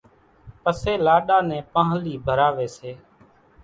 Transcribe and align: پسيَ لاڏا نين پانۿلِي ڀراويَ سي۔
پسيَ 0.63 0.93
لاڏا 1.05 1.37
نين 1.49 1.63
پانۿلِي 1.73 2.15
ڀراويَ 2.25 2.67
سي۔ 2.77 2.91